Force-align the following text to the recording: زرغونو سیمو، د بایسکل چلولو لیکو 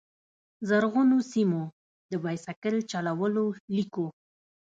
زرغونو 0.67 1.17
سیمو، 1.31 1.63
د 2.11 2.13
بایسکل 2.23 2.75
چلولو 2.91 3.45
لیکو 3.75 4.05